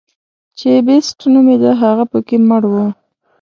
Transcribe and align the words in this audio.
چې 0.57 0.69
بېسټ 0.85 1.19
نومېده 1.33 1.71
هغه 1.81 2.03
پکې 2.11 2.37
مړ 2.49 2.63
و. 2.71 2.75